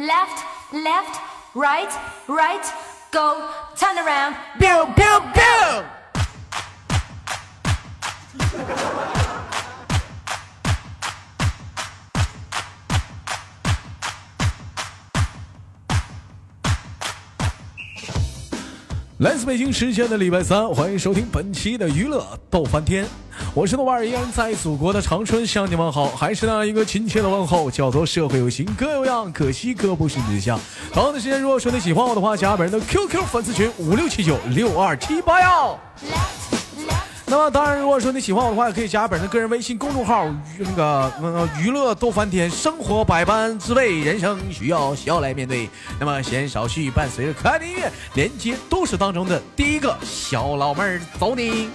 [0.00, 1.20] Left, left,
[1.56, 1.90] right,
[2.28, 2.64] right,
[3.10, 5.84] go, turn around, biu, biu, biu.
[19.18, 23.04] 来自北京时间的礼拜三，欢迎收听本期的娱乐逗翻天，
[23.58, 30.56] 我是豆瓣儿，依然在祖国的长春向你们好，还是那样一个亲切的问候，叫做社会有形哥有样，可惜哥不是你像。
[30.92, 35.76] 同样的时间，如果说你喜欢我的话，加本人的 QQ 粉丝群五六七九六二七八幺。
[37.26, 45.68] 那么当然，如果说你喜欢我的话，也可以加本人的个人微信公众号，那个娱乐逗翻天，生活百般滋味，人生需要笑来面对。
[45.98, 51.70] 那么闲少叙，伴随着可爱的音乐，连接都市当中的第一个小老妹儿，走你！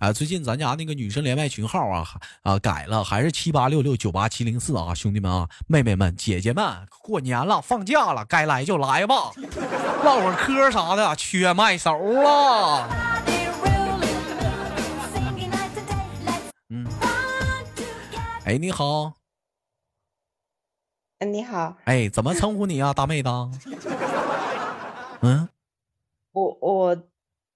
[0.00, 2.08] 啊，最近咱家那个女生连麦群号啊
[2.40, 6.64] 啊改了，还是七八六六九八七零四啊，兄弟们啊，妹妹们、姐姐们，
[7.02, 9.30] 过年了，放假了，该来就来吧，
[10.02, 12.88] 唠会儿嗑啥的，缺麦手了。
[12.88, 14.16] body rolling,
[15.12, 16.00] singing night and day.
[16.24, 16.86] Let's 嗯，
[18.46, 19.12] 哎，你好，
[21.18, 23.28] 嗯，你好，哎，怎么称呼你啊，大妹子？
[25.20, 25.46] 嗯，
[26.32, 26.96] 我我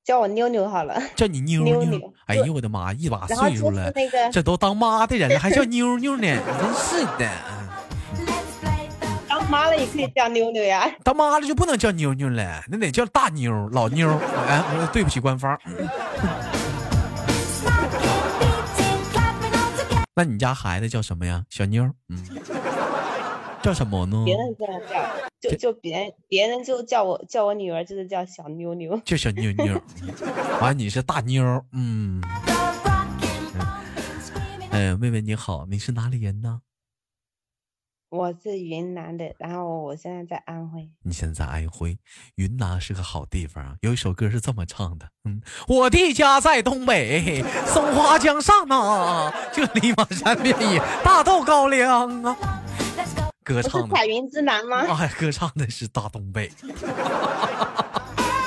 [0.04, 1.02] 叫我妞妞好了。
[1.16, 2.12] 叫你妞妞。
[2.26, 6.26] 哎呦我的妈，一把岁数了，那个这都当妈的人了，还叫妞妞呢，
[6.60, 7.26] 真是的。
[9.26, 10.90] 当妈了也可以叫妞妞呀。
[11.02, 14.10] 当妈了就不能叫妞妞了，那得叫大妞、老妞。
[14.46, 15.58] 哎，我对不起官方。
[20.14, 21.42] 那你家孩子叫什么呀？
[21.48, 21.90] 小妞？
[22.10, 22.22] 嗯，
[23.64, 24.22] 叫什么呢？
[24.26, 29.00] 别人这样叫，就就别人别人就叫我叫我女儿就是叫小妞妞。
[29.06, 29.80] 叫小妞妞。
[30.60, 31.42] 完、你是大妞。
[31.72, 32.22] 嗯.
[34.70, 36.60] 哎，妹妹你好，你是哪里人呢？
[38.10, 40.90] 我是云南的，然后我现在在安徽。
[41.02, 41.96] 你现在安徽，
[42.34, 43.76] 云南是个好地方啊。
[43.80, 52.60] 有一首歌是这么唱的，嗯，我的家在东北松花江上啊，这里马山遍野大豆高粱啊。
[53.44, 54.78] 歌唱的，彩云之南吗？
[54.98, 56.50] 哎，歌唱的是大东北。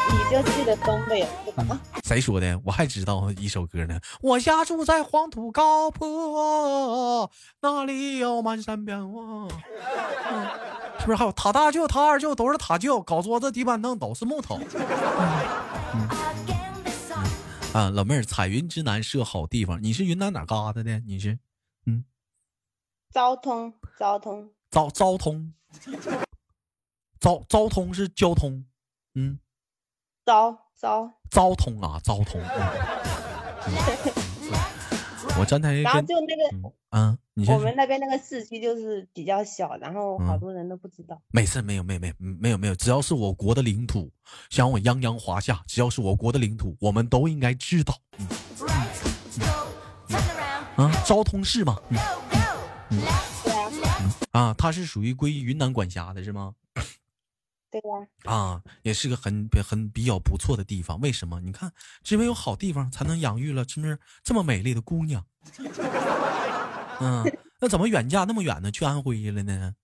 [0.09, 1.79] 你就去的东北了，是吧？
[2.03, 2.59] 谁说的？
[2.65, 3.99] 我还知道一首歌呢。
[4.21, 7.29] 我家住在黄土高坡，
[7.61, 9.47] 那里有满山遍花。
[10.31, 10.49] 嗯
[10.99, 14.59] 是不是还有他大舅、他二舅都是他舅，搞桌子、地板凳都是木头。
[17.71, 19.81] 啊，老妹儿，彩云之南是个好地方。
[19.81, 20.99] 你是云南哪嘎达的？
[21.05, 21.37] 你是
[21.85, 22.03] 嗯
[23.13, 25.53] 昭通，昭通，昭昭通，
[27.19, 28.66] 昭昭通是交通，
[29.16, 29.39] 嗯，
[30.25, 31.13] 昭昭。
[31.29, 32.41] 昭通啊，昭通。
[32.41, 33.73] 嗯
[35.39, 37.16] 我刚才然后就那个嗯
[37.47, 41.22] 我们那边那个市区就是比较小，然后好嗯多人都不知道。
[41.31, 44.11] 没事，没有，没有，没有，嗯没有，没有，只要是我国的领土，
[44.50, 47.94] 想我泱泱华夏，只要是我国的领土，我们都应该知道。
[50.77, 51.79] 嗯昭通市嘛，
[52.89, 53.00] 嗯
[54.37, 56.53] 啊它是属于归云南管辖的，是吗？
[57.69, 60.99] 对呀、啊，也是个很很比较不错的地方。
[61.01, 61.39] 为什么？
[61.41, 61.71] 你看，
[62.03, 65.25] 只有有好地方，才能养育了是不是这么美丽的姑娘？
[66.99, 67.23] 嗯，
[67.59, 68.71] 那怎么远嫁那么远呢？
[68.71, 69.75] 去安徽了呢？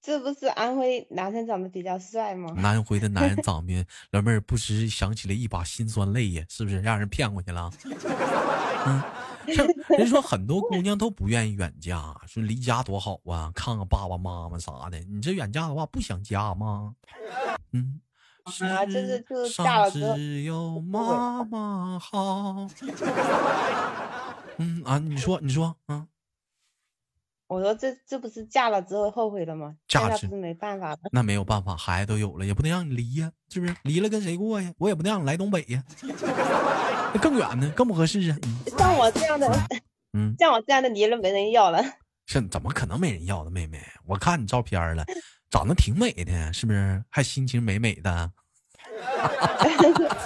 [0.00, 2.54] 这不是安徽男生长得比较帅吗？
[2.62, 7.70] 安徽的男人长得， 老妹儿不时想起了一把辛酸泪呀，是不是让人骗过去了？
[8.86, 9.02] 嗯，
[9.54, 9.66] 像
[9.96, 14.98] 人说很多姑娘都不愿意远嫁，说离家多好啊，看看爸爸妈妈啥的。
[15.00, 16.94] 你这远嫁的话，不想家吗？
[17.72, 18.00] 嗯。
[18.62, 22.66] 啊这是就是上嫁只有妈妈好。
[24.56, 26.08] 嗯啊，你说，你说，嗯，
[27.46, 29.76] 我说这这不是嫁了之后后悔了吗？
[29.86, 30.98] 嫁之现在不是没办法了。
[31.12, 33.76] 那没有办法，孩子都有了，也不能让你离呀，是不是？
[33.82, 34.72] 离了跟谁过呀？
[34.78, 35.84] 我也不能让你来东北呀，
[37.12, 38.36] 那更远呢，更不合适啊。
[38.42, 39.50] 嗯像我这样的，
[40.12, 41.82] 嗯， 像我这样的离了没人要了。
[42.26, 43.80] 是怎么可能没人要呢，妹妹？
[44.06, 45.04] 我看你照片了，
[45.50, 47.02] 长得挺美的，是不是？
[47.10, 48.30] 还心情美美的。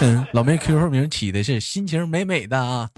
[0.00, 2.88] 嗯，老妹 QQ 名起的是心情美美的啊。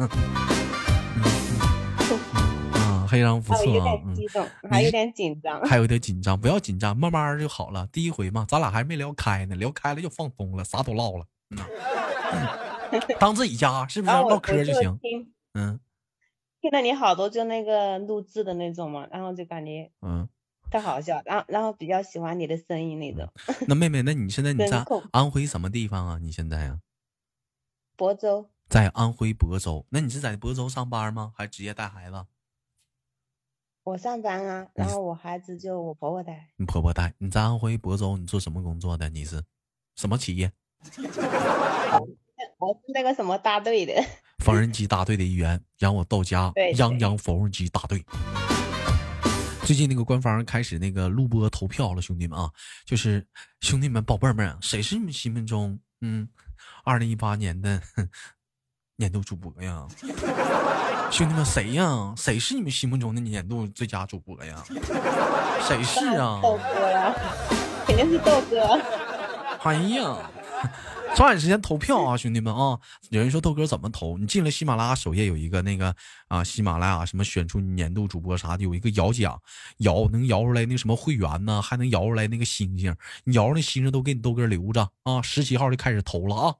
[3.10, 4.02] 非常不还有有错啊。
[4.04, 5.60] 嗯点激动，还有点紧张。
[5.62, 7.86] 还有点紧张，不要紧张，慢慢就好了。
[7.88, 11.26] 第一回嘛，咱俩还没聊开呢，聊开了就放松了，啥都唠了。
[13.18, 14.98] 当自己家是不是唠嗑就行？
[14.98, 15.80] 听嗯
[16.60, 20.28] 听了你好多就那个录制的那种嘛，然后就感觉嗯。
[20.70, 23.28] 太好笑，然后然后比较喜欢你的声音那种。
[23.66, 26.18] 那妹妹，那你现在你在安徽什么地方啊？
[26.22, 26.78] 你现在啊、
[27.96, 29.84] 亳州，在安徽亳州。
[29.88, 31.32] 那你是在亳州上班吗？
[31.36, 32.24] 还是直接带孩子？
[33.90, 36.46] 我上班啊，然后我孩子就我婆婆带。
[36.56, 37.12] 你婆婆带。
[37.18, 39.08] 你在安徽亳州，你做什么工作的？
[39.08, 39.42] 你是
[39.96, 40.52] 什么企业？
[42.60, 43.92] 我是那个什么大队的，
[44.38, 48.04] 缝纫机大队的一员，让我到家 对泱泱缝纫机大队。
[49.64, 52.48] 最近那个官方开始那个录播投票了，兄弟们啊，
[52.86, 53.26] 就是
[53.60, 56.28] 兄弟们宝贝儿们啊，谁是你们心目中嗯，
[56.84, 57.82] 二零一八年的
[58.94, 59.88] 年度主播呀？
[61.10, 62.14] 兄弟们谁呀？
[62.16, 64.62] 谁是你们心目中的年度最佳主播呀？
[65.66, 66.38] 谁是啊？
[66.42, 67.14] 豆哥呀，
[67.84, 68.80] 肯定是豆哥。
[69.62, 70.16] 哎呀，
[71.16, 72.78] 抓紧时间投票啊，兄弟们啊！
[73.10, 74.16] 有人说豆哥怎么投？
[74.16, 75.94] 你进了喜马拉雅首页有一个那个
[76.28, 79.38] 啊，喜马拉雅什么选出年度主播啥的，有一个摇奖，
[79.78, 85.20] 摇能摇出来那什么会员呢，还能摇出来那个星星，你摇出那星星都给你豆哥留着啊！
[85.20, 86.54] 十七号就开始投了啊！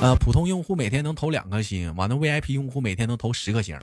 [0.00, 3.76] 呃，普通用户每天能投两颗星，完了 VIP 用户每天能投十颗星。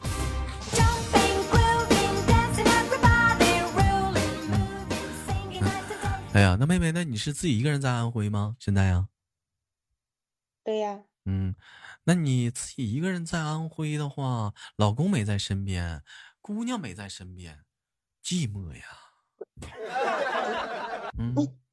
[6.34, 8.56] 哎呀，那妹妹，那你是自己一个人在安徽吗？
[8.60, 9.10] 现在呀？
[10.64, 11.54] 对呀、嗯，
[12.06, 16.02] 那你自己一个人在安徽的话，老公没在身边，
[16.42, 17.66] 姑娘没在身边，
[18.24, 18.84] 寂寞呀。
[21.18, 21.36] 嗯，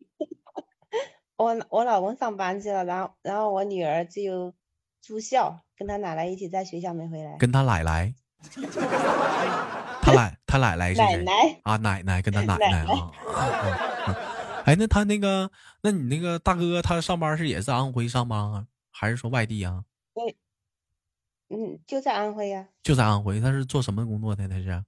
[1.52, 4.54] 我我老公上班去了，然后然后我女儿就
[5.00, 7.36] 住校，跟她奶奶一起在学校没回来。
[7.38, 8.14] 跟他奶奶，
[10.02, 11.04] 他奶他奶奶是谁？
[11.04, 13.10] 奶奶啊，奶奶跟他 奶奶啊。
[14.64, 15.50] 哎，那他那个，
[15.82, 19.84] 那你那个大哥他上班是也是在安徽上班啊，还是说外地啊？
[21.48, 24.48] 嗯，就在安徽呀、就在安徽，他是做什么工作的？
[24.48, 24.84] 他是？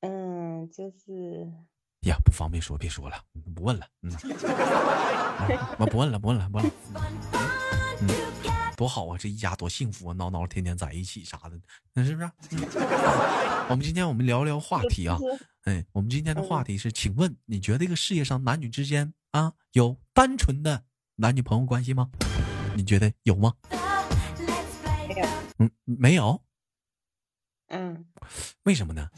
[0.00, 1.50] 嗯，就是
[2.06, 3.16] 呀，不方便说，别说了，
[3.54, 3.86] 不问了。
[4.02, 4.12] 嗯，
[5.78, 6.72] 我不问了，不问了，不问了。
[8.00, 8.08] 嗯，
[8.76, 11.58] 多好啊，这一家多幸福啊，闹闹天天在一起啥的，
[11.92, 12.30] 那是不是？
[12.50, 15.18] 嗯我们今天我们聊聊话题啊，
[15.64, 20.84] 哎，我们今天的话嗯题是，请问你觉得这个世界上男女之间啊，有单纯的
[21.16, 22.08] 男女朋友关系吗？
[22.76, 23.52] 你觉得有吗？
[24.38, 25.26] 没有，
[25.58, 26.40] 嗯，没有，
[27.70, 28.06] 嗯，
[28.62, 29.08] 为什么呢？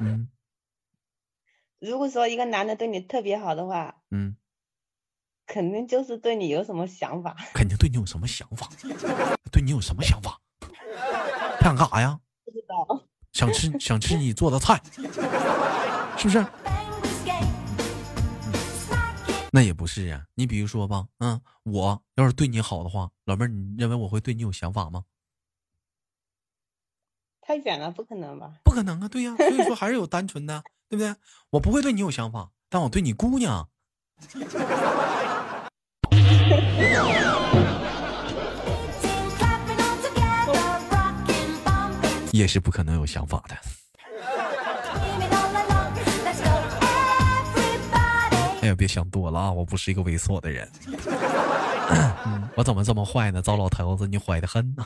[0.00, 0.28] 嗯
[1.78, 4.36] 如果说一个男的对你特别好的话，嗯，
[5.46, 7.36] 肯定就是对你有什么想法。
[7.54, 8.68] 肯定对你有什么想法？
[9.52, 10.40] 对你有什么想法？
[11.60, 12.20] 他想干啥呀？
[12.44, 14.80] 不知道，想吃 想吃你做的菜，
[16.16, 16.44] 是不是.
[19.52, 20.26] 那也不是啊。
[20.34, 25.04] 你比如说吧，嗯，我要是对你好的话，老妹儿，你认为我会对你有想法吗？
[27.40, 28.54] 太远了，不可能吧？
[28.64, 31.14] 不可能啊，对呀、所以说还是有单纯的，对不对？
[31.50, 33.68] 我不会对你有想法但我对你姑娘。
[42.32, 43.56] 也是不可能有想法的。
[48.62, 50.68] 哎呀别想多了啊我不是一个猥琐的人。
[52.56, 53.40] 我怎么这么坏呢？
[53.40, 54.84] 糟老头子你坏的很呢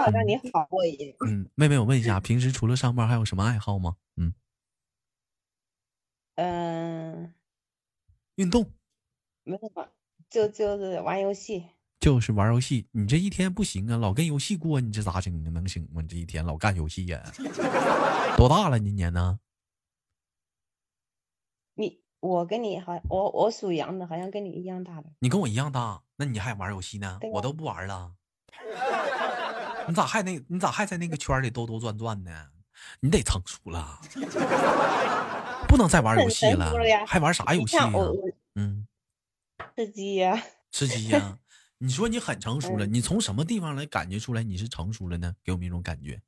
[0.00, 1.14] 好像你好过一点。
[1.26, 3.96] 嗯，妹妹，我问一下，平时除了上班还有什么爱好吗？
[4.16, 4.34] 嗯，
[6.36, 7.34] 嗯，
[8.36, 8.72] 运动
[9.44, 9.88] 没什么，
[10.28, 11.66] 就就是玩游戏。
[12.00, 12.86] 就是玩游戏。
[12.92, 15.50] 你这一天不行啊，老跟游戏过，你这咋整啊？
[15.50, 16.00] 能行吗？
[16.00, 17.20] 你这一天老干游戏呀、
[18.38, 18.78] 多大了？
[18.78, 19.40] 今年呢？
[21.74, 25.10] 你我跟你好，我我属羊的，好像跟你一样大的。
[25.18, 28.14] 你跟我一样大，那你还玩游戏呢我都不玩了。
[29.88, 30.40] 你咋还那？
[30.48, 32.30] 你咋还在那个圈里兜兜转转呢？
[33.00, 33.98] 你得成熟了，
[35.66, 36.72] 不能再玩游戏了
[37.06, 38.86] 还玩啥游戏呀、看我我嗯，
[39.76, 40.40] 吃鸡呀、
[40.70, 41.38] 吃鸡呀、
[41.78, 45.34] 你说你很成熟了，嗯你从什么地方来感觉出来你是成熟了呢？
[45.42, 46.22] 给我们一种感觉。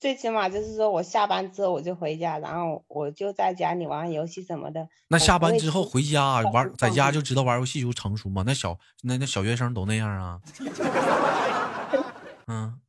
[0.00, 4.88] 最起码就是说我下班之后我就回家，然后我就在家里玩游戏什么的。
[5.08, 8.44] 那下班之后回家玩，在家就知道玩游戏就成熟吗？
[8.46, 10.40] 那小那那小学生都那样啊？
[12.48, 12.80] 嗯，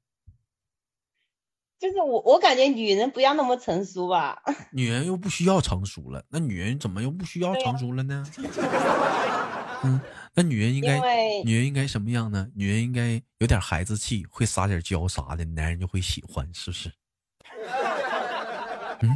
[1.77, 4.41] 就是我我感觉女人不要那么成熟吧。
[4.71, 8.25] 女人又不需要成熟了，那女人怎么又不需要成熟了呢？
[9.83, 9.99] 嗯，
[10.33, 10.97] 那女人应该
[11.43, 12.49] 女人应该什么样呢？
[12.55, 16.91] 女人应该有点孩子气，会撒点娇啥的，男人就会喜欢，是不是？
[19.01, 19.15] 嗯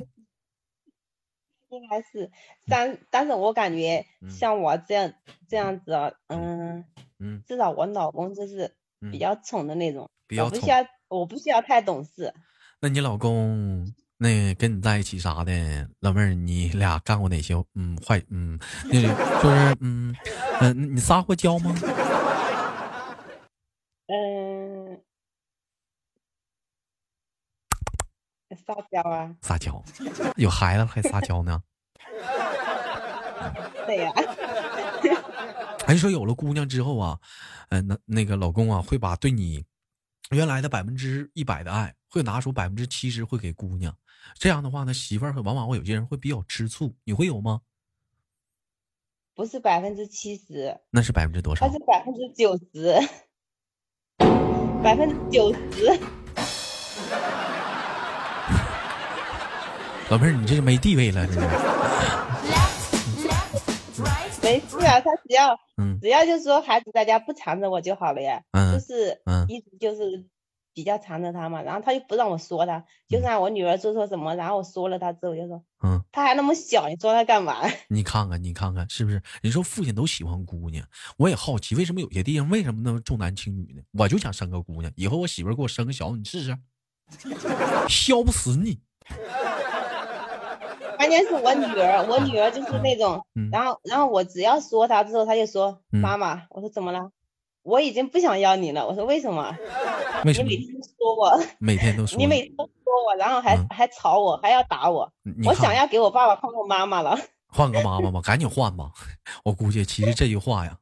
[1.70, 2.30] 应该是，
[2.68, 5.12] 但但是我感觉嗯像我这样
[5.50, 6.86] 这样子啊，嗯，
[7.18, 10.78] 嗯至少我老公就是嗯比较宠的那种，比较我不需要
[11.10, 12.34] 我不需要太懂事。
[12.80, 13.86] 那你老公
[14.18, 20.16] 那跟你在一起啥的，老妹儿，你俩干过哪些嗯坏嗯，那就是嗯
[20.62, 21.76] 嗯，你撒过娇吗？
[24.08, 25.02] 嗯，
[28.66, 29.84] 撒娇啊，撒娇，
[30.36, 31.62] 有孩子还撒娇呢？
[33.88, 34.12] 对呀、
[35.88, 37.20] 还说有了姑娘之后啊，
[37.70, 39.66] 嗯、那那个老公啊，会把对你
[40.34, 43.96] 原来的百分之一百的爱，会拿出百分之七十会给姑娘。
[44.36, 47.62] 这样的话呢，媳妇儿会往往会有些人会比较吃醋，你会有吗？
[49.36, 51.80] 不是百分之七十，那是百分之多少那是？
[51.86, 52.96] 百分之九十，
[54.84, 56.00] 百分之九十。
[60.10, 61.34] 老妹儿，你这是没地位了，这
[64.44, 70.26] 没事啊，他只要嗯只要就是说孩子在家不缠着我就好了呀，就嗯是嗯一直就是
[70.74, 77.58] 比较缠着他嘛，然后他又不让我说他，就让我女儿做错什么，然后我说了他之后就说嗯，他还那么小，你说他干嘛？
[77.90, 79.22] 你看看，你看看，是不是？
[79.42, 80.86] 你说父亲都喜欢姑娘，
[81.18, 83.82] 我也好奇，为什么有些地方为什么那么重男轻女呢？
[83.98, 86.58] 我就想生个姑娘，以后我媳妇给我生个小，你试试，
[87.88, 88.80] 削不死你。
[90.98, 97.10] 关键是我女儿，我女儿就是那种，嗯然后然后我只要说她之后，她就说嗯妈妈，我说怎么了？
[97.64, 98.86] 我已经不想要你了。
[98.86, 99.56] 我说为什么？
[100.26, 102.72] 为什么你每天都说我， 每天都说你每天都说
[103.08, 105.10] 我，然后还嗯还吵我，还要打我。
[105.46, 107.18] 我想要给我爸爸换个妈妈了。
[107.48, 108.92] 换个妈妈吧，赶紧换吧。
[109.46, 110.76] 我估计其实这句话呀，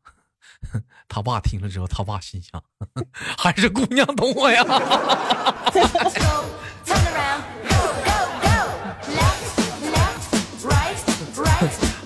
[1.07, 2.63] 他爸听了之后，他爸心想，
[3.37, 4.63] 还是姑娘懂我呀。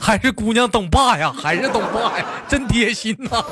[0.05, 3.43] 还是姑娘懂爸呀， 还是懂爸呀，真贴心呐.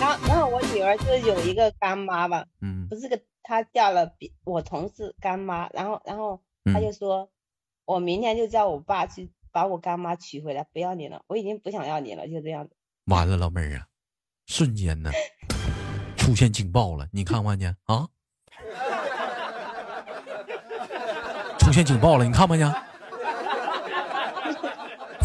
[0.00, 6.40] 然后然后我女儿就有一个干妈吧，嗯不是个她叫了比我同事干妈，然后然后
[6.72, 7.28] 她嗯就说，
[7.84, 12.74] 我明天就叫我爸去把我干妈娶回来，不要你了，我已经不想要你了，就这样子。
[13.04, 13.84] 完了，老妹儿啊，
[14.46, 15.10] 瞬间呢
[16.16, 18.08] 出现警报了，你看没看见啊？
[21.60, 22.82] 出现警报了，你看没看见？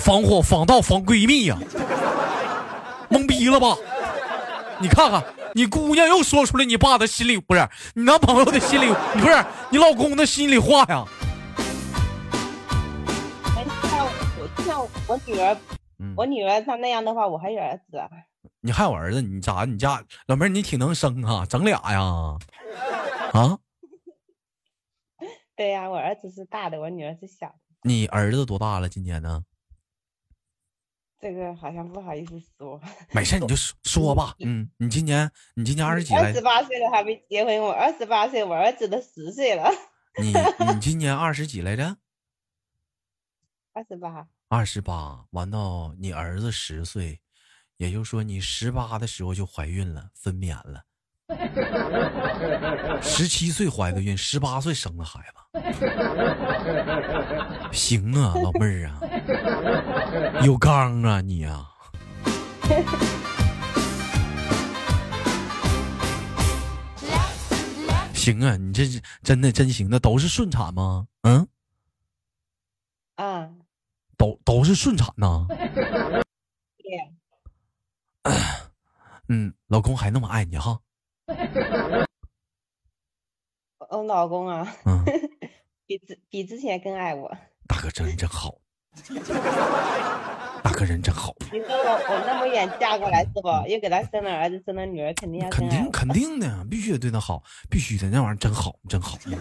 [0.03, 1.57] 防火防盗防闺蜜呀、
[3.09, 3.73] 懵逼了吧？
[4.81, 11.05] 你看看，你姑娘又说出来你爸的心里不是你男朋友的心里，不是你老公的心里话呀？
[13.55, 14.05] 哎，像
[14.37, 15.57] 我像我女儿，
[15.99, 18.09] 嗯，我女儿她那样的话，我还有儿子啊。
[18.59, 19.63] 你还有儿子，你咋？
[19.63, 22.01] 你家老妹儿你挺能生啊，整俩呀？
[23.31, 23.57] 啊？
[25.55, 27.55] 对呀、我儿子是大的，我女儿是小的。
[27.83, 28.89] 你儿子多大了？
[28.89, 29.41] 今年呢？
[31.23, 32.77] 这个好像不好意思说。
[33.13, 34.35] 没事，你就说说吧。
[34.39, 36.41] 嗯，你今年你今年二十几来二十？
[36.41, 39.71] 八岁了还没结婚，我二十八岁，我儿子都十岁了。
[40.21, 40.33] 你
[40.65, 41.95] 你今年二十几来着？
[43.71, 45.25] 二十八，二十八。
[45.31, 47.21] 完到你儿子十岁，
[47.77, 50.83] 也就是说你十八的时候就怀孕了，分娩了。
[53.01, 55.35] 十七岁怀的孕，十八岁生的孩子。
[57.71, 58.99] 行啊，老妹儿啊，
[60.43, 61.69] 有刚啊你啊。
[68.13, 71.07] 行啊，你这是真的真行那，都是顺产吗？
[71.23, 71.47] 嗯，
[73.15, 73.49] 啊，
[74.17, 75.45] 都都是顺产呐。
[75.49, 75.57] 对，
[79.27, 80.79] 嗯，老公还那么爱你哈。
[83.79, 85.03] 我我老公啊，嗯，
[85.87, 87.35] 比之比之前更爱我。
[87.67, 88.55] 大哥真人真好，
[90.61, 93.41] 大哥人真好，你说我我那么远嫁过来是不？
[93.67, 95.49] 又给他生了儿子，生了女儿，肯定要。
[95.49, 99.17] 肯定肯定的，必须得对他好，必须的，那玩意儿真好，真好。
[99.25, 99.33] 嗯，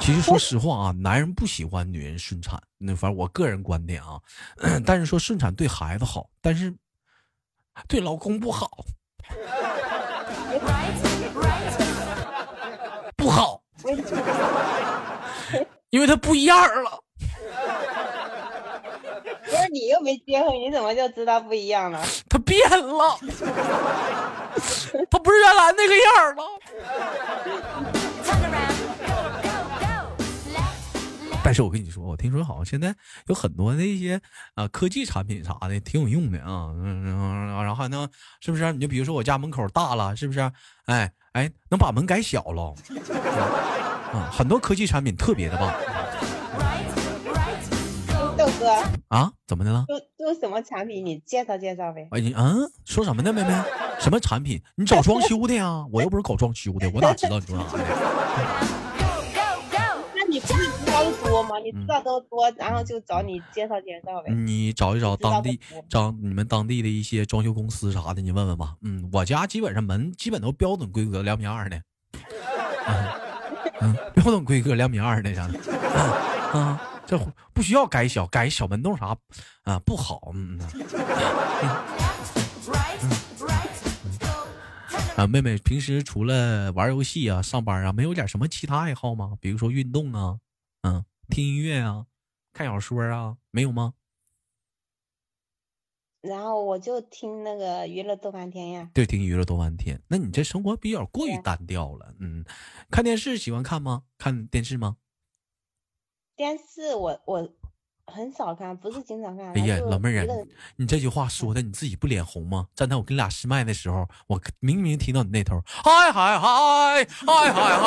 [0.00, 4.20] 其实说实话啊，男人不喜欢女人顺产，那反正我个人观点啊，
[4.84, 6.74] 但是说顺产对孩子好，但是
[7.86, 8.84] 对老公不好.
[13.16, 13.60] 不好？
[15.90, 17.00] 因为他不一样了。
[19.44, 22.00] 不是你又没结婚，你怎么就知道不一样了？
[22.28, 23.18] 他变了，
[25.10, 26.44] 他不是原来那个样儿了。
[31.54, 32.92] 但是我跟你说，我听说好像现在
[33.28, 34.20] 有很多那些
[34.56, 38.72] 啊科技产品啥的挺有用的啊，嗯，然后还能是不是？
[38.72, 40.40] 你就比如说我家门口大了，是不是？
[40.86, 42.74] 哎哎，能把门改小了，
[44.12, 45.72] 嗯，很多科技产品特别的棒
[48.36, 48.90] 豆哥，啊。
[49.10, 49.32] 啊？
[49.46, 49.84] 怎么的了？
[49.86, 51.06] 都都什么产品？
[51.06, 52.08] 你介绍介绍呗。
[52.10, 53.54] 哎，你嗯，说什么呢，妹妹？
[54.00, 54.60] 什么产品？
[54.74, 55.86] 你找装修的呀？
[55.92, 58.80] 我又不是搞装修的，我哪知道你说啥呢？
[61.72, 64.30] 你知道都多，然后就找你介绍介绍呗。
[64.32, 68.76] 你找一找当地找你们当地的一些装修公司啥的，你问问吧。
[68.82, 71.80] 嗯，我家基本上门基本都标准规格两米二的，
[72.86, 73.06] 嗯
[73.80, 77.18] 嗯，标准规格两米二的啥的，啊啊，这
[77.52, 79.16] 不需要改小，改小门洞啥
[79.62, 80.58] 啊不好，嗯。
[81.62, 83.10] 嗯
[85.16, 89.34] 啊，妹妹平时除了玩游戏啊、上班啊，没有点什么其他爱好吗？
[89.40, 90.36] 比如说运动啊，
[90.82, 92.06] 嗯，听音乐啊，
[92.52, 93.94] 看小说啊，没有吗？
[96.20, 98.90] 然后我就听那个娱乐多半天呀。
[98.94, 100.00] 对，听娱乐多半天。
[100.08, 102.14] 那你这生活比较过于单调了。
[102.18, 102.44] 嗯，
[102.90, 104.04] 看电视喜欢看吗？
[104.16, 104.96] 看电视吗？
[106.34, 107.54] 电视我我
[108.06, 109.52] 很少看，不是经常看。
[109.54, 110.34] 哎呀，老妹儿啊
[110.76, 112.66] 你这句话说的你自己不脸红吗？
[112.74, 117.78] 站在我跟你俩试麦的时候，我明明听到你那头，嗨嗨嗨嗨嗨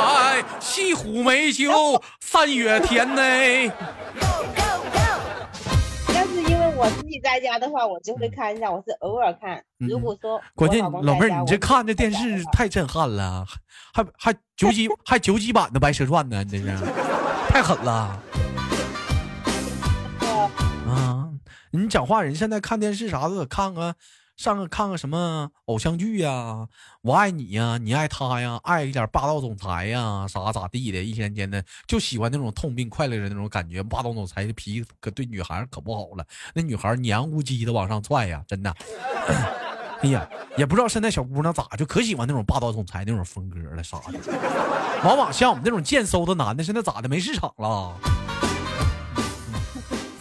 [0.42, 1.72] 嗨，西湖美酒
[2.22, 3.22] 三月天呢。
[4.20, 5.00] Go, go, go.
[6.14, 9.64] 但是因为我自己在家的话，我就会看一下，我是偶尔看。
[9.78, 13.46] 如嗯果说关键老妹儿，你这看这电视太震撼了，
[13.94, 16.66] 还还九几还九几版的《白蛇传》呢，你这是
[17.50, 18.20] 太狠了
[21.72, 23.96] 你讲话人现在看电视啥的，得看个
[24.36, 26.68] 上个看个什么偶像剧呀、
[27.02, 33.82] 我爱你呀、你爱他呀，爱一点霸道总裁呀，啥咋地的，一天天的就喜欢那种痛并快乐的那种感觉。
[33.84, 38.74] 霸道总裁的脾气可对女孩可不好了，那女孩黏糊唧的往上踹呀，真的。
[40.00, 44.20] 哎呀，也不知道现在小姑娘咋就可喜欢那种霸道总裁那种风格了啥的，
[45.04, 47.98] 往往像我们这种贱嗖的男的，现在咋的没市场了？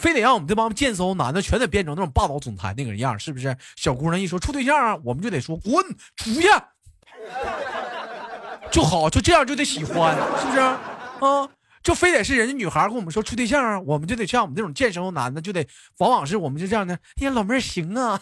[0.06, 3.56] 非得让我们这帮贱嗖男的全得变成那种霸道总裁那个样，是不是？
[3.74, 5.84] 小姑娘一说处对象啊，我们就得说滚
[6.14, 6.46] 出去，
[8.70, 10.60] 就好，就这样就得喜欢，是不是？
[10.60, 11.48] 啊，
[11.82, 15.66] 就非得是人家女孩跟我们说处对象啊，我们就得像我们这种贱嗖男的，就得
[15.98, 16.94] 往往是我们就这样的。
[17.20, 18.20] 哎呀，老妹儿行啊，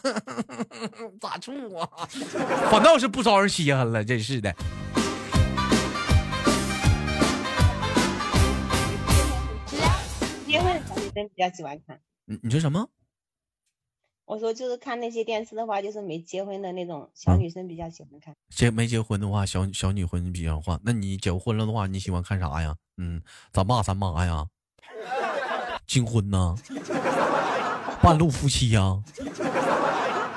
[1.20, 1.86] 咋处啊？
[2.70, 4.54] 反倒是不招人稀罕了，真是的。
[11.14, 12.00] 婚小女生比较喜欢看。
[12.26, 12.88] 你你说什么？
[14.26, 18.34] 我说就是看那些电视的话，就是没结婚的那种小嗯女生比较喜欢看。
[18.48, 20.80] 结没结婚的话，小小女婚比较换。
[20.84, 22.74] 那你结婚了的话，你喜欢看啥呀？
[22.96, 23.22] 嗯，
[23.52, 24.46] 咱爸咱妈呀，
[25.86, 26.54] 金婚呐，
[28.02, 29.02] 半路夫妻呀，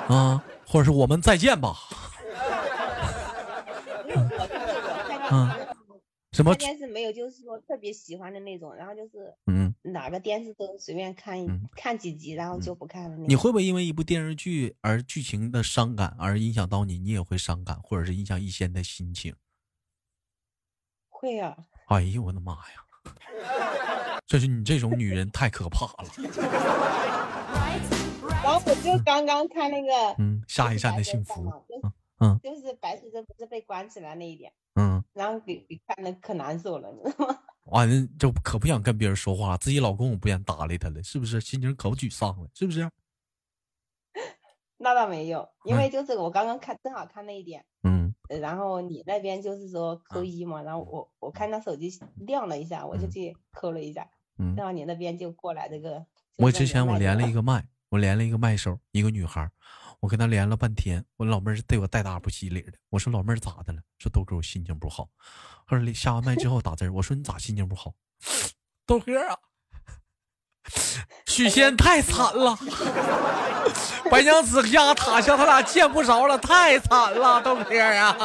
[0.09, 1.77] 啊，或者是我们再见吧，
[5.31, 5.66] 嗯
[6.33, 6.59] 什么看？
[6.59, 13.17] 电视没有就是说特别喜欢的那种，然后就是嗯，哪个电视都随便看一、嗯看几集，然后就不看了。
[13.27, 16.97] 你会不会因为一部电视剧而剧情的伤感而影响到你？
[16.99, 19.33] 你也会伤感，或者是影响一些人的心情？
[21.09, 21.57] 会啊？
[21.87, 24.21] 哎呦我的妈呀！
[24.27, 26.09] 这是你这种女人太可怕了。
[28.43, 31.91] 然后我就刚刚看那个，嗯，下一站的幸福白蛇传嘛。
[31.91, 35.03] 就嗯就是白素贞不是被关起来那一点，嗯。
[35.13, 37.39] 然后给给看的可难受了，你知道吗？
[37.65, 41.39] 完了就可不想跟别人说话，自己老公我不愿搭理他了，是不是？
[41.41, 42.89] 心情可沮丧了，是不是？
[44.79, 54.63] 那倒没有，因嗯为就是我刚刚看正好看那一点，嗯呃然后你那边就是说扣啊一嘛，然后我我看他手机亮了一下，我就嗯去扣了一下，嗯正。
[54.65, 56.05] 好你那边就过来这个。
[56.37, 59.51] 我之前我连了一个， 麦，我连了一个麦手，一个女孩儿，
[59.99, 62.73] 我跟他连了半天，我老妹儿对我带大不稀里的。
[62.89, 63.81] 我说老妹儿咋的了？
[63.97, 65.09] 说豆哥我心情不好。
[65.65, 67.93] 后来下完麦之后打字，我说你咋心情不好？
[68.85, 69.37] 豆哥啊，
[71.25, 72.57] 许仙太惨了，
[74.09, 78.15] 白娘子压塔下，他俩见不着了，太惨了，豆哥啊。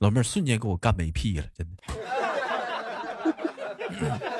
[0.00, 1.82] 老妹儿瞬间给我干没屁了，真的，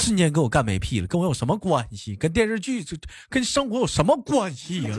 [0.00, 2.16] 瞬间给我干没屁了，跟我有什么关系？
[2.16, 2.96] 跟电视剧这
[3.28, 4.96] 跟生活有什么关系呀、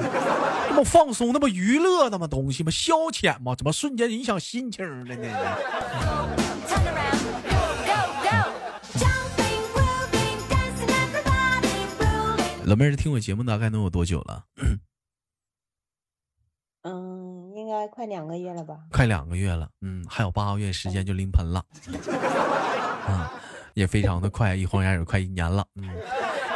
[0.70, 2.72] 那么放松，那么娱乐，那么东西吗？
[2.72, 3.56] 消遣吗？
[3.56, 5.28] 怎么瞬间影响心情了呢.
[12.64, 14.46] 老妹儿听我节目大概能有多久了？
[16.84, 18.78] 嗯，应该快两个月了吧？
[18.92, 21.66] 快两个月了，嗯，还有八个月时间就临盆了，
[23.06, 23.34] 啊，
[23.74, 25.90] 也非常的快，一晃眼也快一年了，嗯，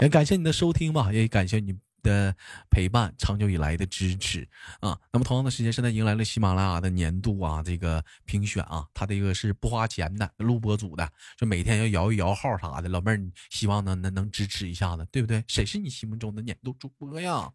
[0.02, 2.36] 也感谢你的收听吧，也感谢你的
[2.70, 4.48] 陪伴，长久以来的支持
[4.80, 4.98] 啊。
[5.12, 12.90] 那么同样的时间，现在迎来了喜马拉雅的年度啊这个评选啊，它这个是不花钱的录播组的，就每天要摇一摇号啥的。
[12.90, 15.44] 老妹儿，你希望呢能能支持一下子，对不对？
[15.48, 17.52] 谁是你心目中的年度主播呀？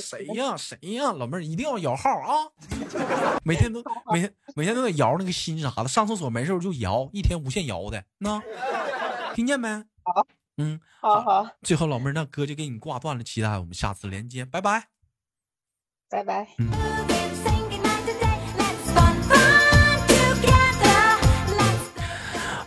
[0.00, 0.56] 谁呀？
[0.56, 1.12] 谁呀？
[1.12, 2.48] 老妹儿一定要摇号啊！
[3.44, 8.40] 每天都每天每天都得摇那个心啥的，上厕所没事就摇，一天无限摇的，那
[9.34, 9.68] 听见没？
[10.02, 14.88] 好，嗯，好好，最后老妹儿，那哥就给你挂断了，期待我们下次连接，拜拜。
[16.10, 16.48] 拜拜。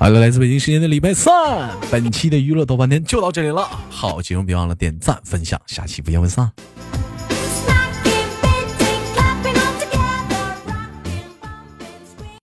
[0.02, 3.70] 好了，来自北京时间的礼拜三，本期的娱乐豆瓣天就到这里了。
[3.88, 6.52] 好节目别忘了点赞分享，下期不见不散。